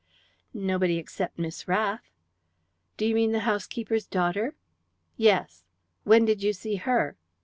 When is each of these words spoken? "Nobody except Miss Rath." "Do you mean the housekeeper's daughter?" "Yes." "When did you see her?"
"Nobody 0.55 0.97
except 0.97 1.37
Miss 1.37 1.67
Rath." 1.67 2.09
"Do 2.97 3.05
you 3.05 3.13
mean 3.13 3.33
the 3.33 3.41
housekeeper's 3.41 4.07
daughter?" 4.07 4.55
"Yes." 5.15 5.63
"When 6.05 6.25
did 6.25 6.41
you 6.41 6.53
see 6.53 6.77
her?" 6.77 7.17